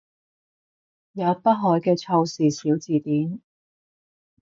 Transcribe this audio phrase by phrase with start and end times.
[1.11, 3.39] 有北海嘅曹氏小字典